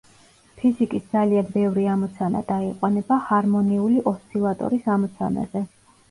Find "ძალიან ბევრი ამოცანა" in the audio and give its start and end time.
1.09-2.41